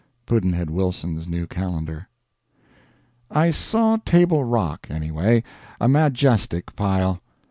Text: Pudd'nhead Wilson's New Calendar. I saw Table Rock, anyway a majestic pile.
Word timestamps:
Pudd'nhead 0.25 0.71
Wilson's 0.71 1.27
New 1.27 1.45
Calendar. 1.45 2.07
I 3.29 3.51
saw 3.51 3.97
Table 3.97 4.43
Rock, 4.43 4.87
anyway 4.89 5.43
a 5.79 5.87
majestic 5.87 6.75
pile. 6.75 7.21